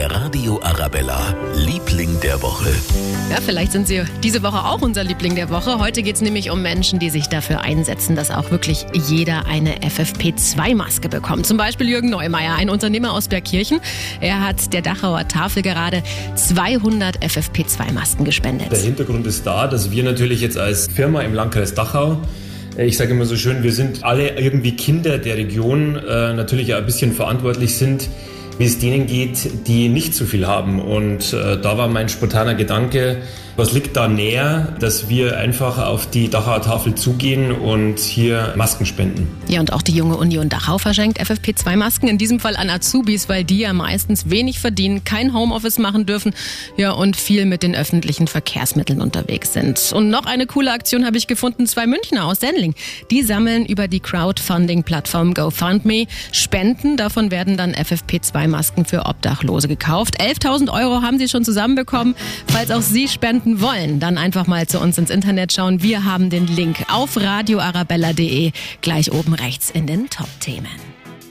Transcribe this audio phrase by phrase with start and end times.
[0.00, 2.70] Der Radio Arabella, Liebling der Woche.
[3.28, 5.78] Ja, vielleicht sind Sie diese Woche auch unser Liebling der Woche.
[5.78, 9.80] Heute geht es nämlich um Menschen, die sich dafür einsetzen, dass auch wirklich jeder eine
[9.80, 11.44] FFP2-Maske bekommt.
[11.44, 13.80] Zum Beispiel Jürgen Neumeier, ein Unternehmer aus Bergkirchen.
[14.22, 16.02] Er hat der Dachauer Tafel gerade
[16.34, 18.72] 200 FFP2-Masken gespendet.
[18.72, 22.16] Der Hintergrund ist da, dass wir natürlich jetzt als Firma im Landkreis Dachau
[22.78, 26.78] ich sage immer so schön, wir sind alle irgendwie Kinder der Region, äh, natürlich auch
[26.78, 28.08] ein bisschen verantwortlich sind
[28.60, 30.82] wie es denen geht, die nicht so viel haben.
[30.82, 33.22] Und äh, da war mein spontaner Gedanke,
[33.56, 38.86] was liegt da näher, dass wir einfach auf die Dachauer Tafel zugehen und hier Masken
[38.86, 39.28] spenden.
[39.48, 43.44] Ja, und auch die junge Union Dachau verschenkt FFP2-Masken, in diesem Fall an Azubis, weil
[43.44, 46.32] die ja meistens wenig verdienen, kein Homeoffice machen dürfen
[46.76, 49.92] ja, und viel mit den öffentlichen Verkehrsmitteln unterwegs sind.
[49.94, 52.74] Und noch eine coole Aktion habe ich gefunden, zwei Münchner aus Sendling.
[53.10, 56.96] Die sammeln über die Crowdfunding-Plattform GoFundMe Spenden.
[56.96, 57.74] Davon werden dann
[58.50, 60.20] FFP2-Masken für Obdachlose gekauft.
[60.20, 62.14] 11.000 Euro haben sie schon zusammenbekommen.
[62.48, 65.82] Falls auch Sie spenden wollen, dann einfach mal zu uns ins Internet schauen.
[65.82, 70.68] Wir haben den Link auf radioarabella.de gleich oben rechts in den Top-Themen.